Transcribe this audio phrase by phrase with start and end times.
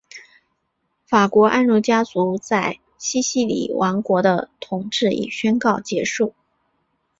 [1.05, 6.33] 法国安茹家族在西西里王国的统治已宣告结束。